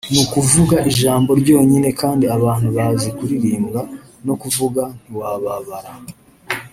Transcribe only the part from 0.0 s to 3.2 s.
n’ukuvuga ijambo ryonyine kandi abantu bazi